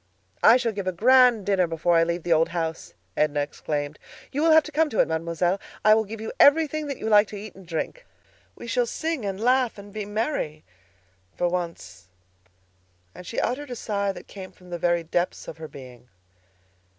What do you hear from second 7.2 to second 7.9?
to eat and to